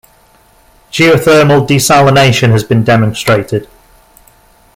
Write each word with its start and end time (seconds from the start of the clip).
Geothermal 0.91 1.67
desalination 1.67 2.49
has 2.53 2.63
been 2.63 2.83
demonstrated. 2.83 3.69